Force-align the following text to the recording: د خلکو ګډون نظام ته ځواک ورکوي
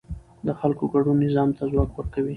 د 0.45 0.49
خلکو 0.59 0.83
ګډون 0.93 1.17
نظام 1.25 1.49
ته 1.57 1.63
ځواک 1.71 1.91
ورکوي 1.95 2.29